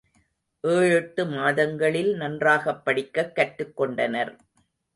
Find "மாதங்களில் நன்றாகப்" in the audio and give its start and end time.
1.25-2.85